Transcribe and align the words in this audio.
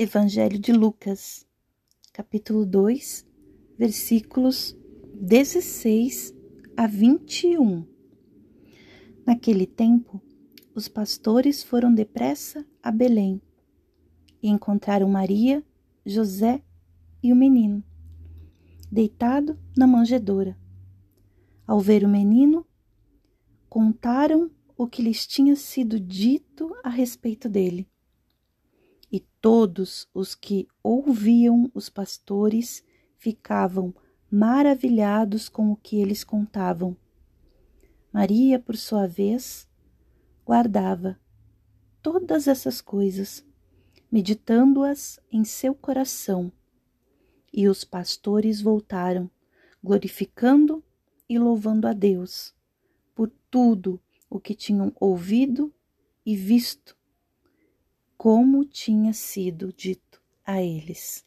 Evangelho 0.00 0.60
de 0.60 0.70
Lucas, 0.70 1.44
capítulo 2.12 2.64
2, 2.64 3.26
versículos 3.76 4.78
16 5.12 6.32
a 6.76 6.86
21. 6.86 7.84
Naquele 9.26 9.66
tempo, 9.66 10.22
os 10.72 10.86
pastores 10.86 11.64
foram 11.64 11.92
depressa 11.92 12.64
a 12.80 12.92
Belém 12.92 13.42
e 14.40 14.48
encontraram 14.48 15.08
Maria, 15.08 15.64
José 16.06 16.62
e 17.20 17.32
o 17.32 17.36
menino, 17.36 17.82
deitado 18.92 19.58
na 19.76 19.88
manjedoura. 19.88 20.56
Ao 21.66 21.80
ver 21.80 22.04
o 22.04 22.08
menino, 22.08 22.64
contaram 23.68 24.48
o 24.76 24.86
que 24.86 25.02
lhes 25.02 25.26
tinha 25.26 25.56
sido 25.56 25.98
dito 25.98 26.72
a 26.84 26.88
respeito 26.88 27.48
dele. 27.48 27.90
E 29.10 29.20
todos 29.40 30.08
os 30.12 30.34
que 30.34 30.68
ouviam 30.82 31.70
os 31.74 31.88
pastores 31.88 32.84
ficavam 33.16 33.94
maravilhados 34.30 35.48
com 35.48 35.72
o 35.72 35.76
que 35.76 36.00
eles 36.00 36.22
contavam. 36.22 36.96
Maria, 38.12 38.58
por 38.58 38.76
sua 38.76 39.06
vez, 39.06 39.68
guardava 40.44 41.18
todas 42.02 42.46
essas 42.46 42.80
coisas, 42.80 43.44
meditando-as 44.10 45.18
em 45.30 45.44
seu 45.44 45.74
coração. 45.74 46.52
E 47.52 47.68
os 47.68 47.84
pastores 47.84 48.60
voltaram, 48.60 49.30
glorificando 49.82 50.84
e 51.28 51.38
louvando 51.38 51.86
a 51.86 51.92
Deus 51.92 52.54
por 53.14 53.32
tudo 53.50 54.00
o 54.30 54.38
que 54.38 54.54
tinham 54.54 54.92
ouvido 54.94 55.74
e 56.24 56.36
visto, 56.36 56.96
como 58.18 58.64
tinha 58.66 59.14
sido 59.14 59.72
dito 59.72 60.20
a 60.44 60.60
eles. 60.60 61.24